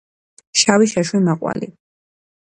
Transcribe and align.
შავი 0.61 0.87
შაშვი 0.93 1.21
მაყვალი 1.27 1.69